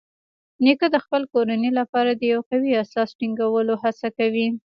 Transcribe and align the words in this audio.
نیکه 0.63 0.87
د 0.91 0.95
خپل 1.05 1.21
کورنۍ 1.33 1.71
لپاره 1.79 2.11
د 2.13 2.21
یو 2.33 2.41
قوي 2.49 2.71
اساس 2.83 3.09
ټینګولو 3.19 3.73
هڅه 3.83 4.07
کوي. 4.17 4.47